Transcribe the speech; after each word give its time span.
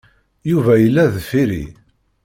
Yuba 0.51 0.73
yella 0.77 1.03
deffir-i. 1.13 1.65